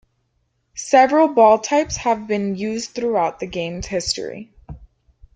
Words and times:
Several 0.73 1.27
ball 1.27 1.59
types 1.59 1.97
have 1.97 2.25
been 2.25 2.55
used 2.55 2.89
throughout 2.95 3.39
the 3.39 3.45
game's 3.45 3.85
history. 3.85 4.51